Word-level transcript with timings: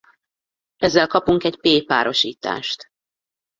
Ezzel 0.77 1.07
kapunk 1.07 1.43
egy 1.43 1.57
P 1.59 1.85
párosítást. 1.85 2.89